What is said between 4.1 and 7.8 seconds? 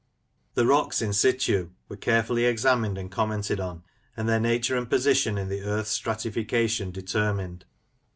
and their nature and position in the earth's stratification determined.